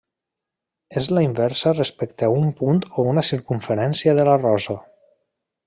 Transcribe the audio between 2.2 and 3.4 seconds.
a un punt o una